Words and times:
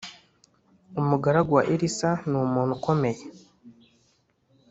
Umugaragu 1.01 1.51
wa 1.57 1.63
Elisa 1.73 2.09
ni 2.29 2.35
umuntu 2.45 2.71
ukomeye 2.77 3.23